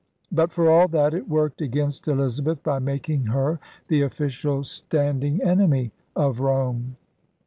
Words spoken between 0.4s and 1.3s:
for all that, it